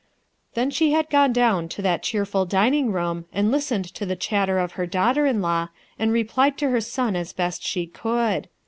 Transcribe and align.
Then 0.55 0.71
she 0.71 0.93
had 0.93 1.11
gone 1.11 1.31
down 1.31 1.69
to 1.69 1.81
that 1.83 2.01
cheerful 2.01 2.47
dining 2.47 2.91
room, 2.91 3.25
and 3.31 3.51
listened 3.51 3.85
to 3.93 4.03
the 4.03 4.15
chatter 4.15 4.57
of 4.57 4.71
her 4.71 4.87
daughter 4.87 5.27
in 5.27 5.43
law, 5.43 5.67
and 5.99 6.11
replied 6.11 6.57
to 6.57 6.69
her 6.69 6.81
son 6.81 7.15
as 7.15 7.33
best 7.33 7.61
she 7.61 7.85
could. 7.85 8.49